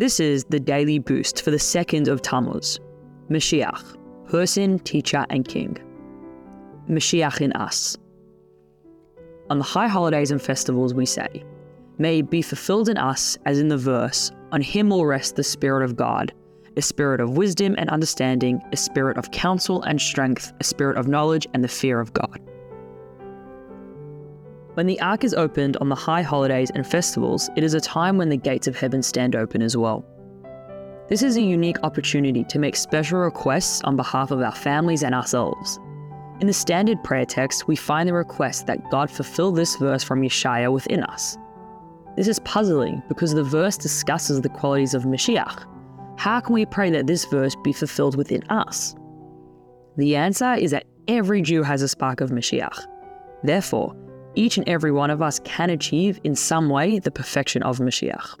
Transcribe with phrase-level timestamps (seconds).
[0.00, 2.80] This is the daily boost for the second of Tammuz,
[3.28, 3.98] Mashiach,
[4.30, 5.76] person, teacher, and king.
[6.88, 7.98] Mashiach in us.
[9.50, 11.44] On the high holidays and festivals, we say,
[11.98, 15.44] May it be fulfilled in us, as in the verse, On him will rest the
[15.44, 16.32] Spirit of God,
[16.78, 21.08] a spirit of wisdom and understanding, a spirit of counsel and strength, a spirit of
[21.08, 22.40] knowledge and the fear of God.
[24.80, 28.16] When the ark is opened on the high holidays and festivals, it is a time
[28.16, 30.06] when the gates of heaven stand open as well.
[31.10, 35.14] This is a unique opportunity to make special requests on behalf of our families and
[35.14, 35.78] ourselves.
[36.40, 40.22] In the standard prayer text, we find the request that God fulfill this verse from
[40.22, 41.36] Yeshaya within us.
[42.16, 45.66] This is puzzling because the verse discusses the qualities of Mashiach.
[46.18, 48.94] How can we pray that this verse be fulfilled within us?
[49.98, 52.86] The answer is that every Jew has a spark of Mashiach.
[53.42, 53.94] Therefore,
[54.34, 58.38] each and every one of us can achieve in some way the perfection of Mashiach.